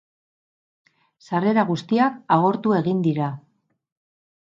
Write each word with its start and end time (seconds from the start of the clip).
Sarrera 1.27 1.65
guztiak 1.71 2.17
agortu 2.37 2.73
egin 2.79 3.05
dira. 3.09 3.29